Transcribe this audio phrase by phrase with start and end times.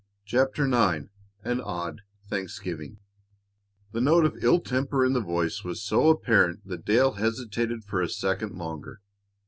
[0.25, 1.09] CHAPTER IX
[1.43, 2.97] AN ODD THANKSGIVING
[3.91, 8.01] The note of ill temper in the voice was so apparent that Dale hesitated for
[8.01, 8.99] a second longer.